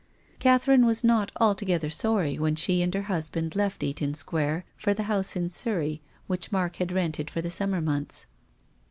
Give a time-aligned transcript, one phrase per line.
[0.39, 4.95] Catherine was not allf)<r(.tli( r sorry when .she and her husband left Katon Square for
[4.95, 8.25] the house in Surrey which Mark had rented for the summer months.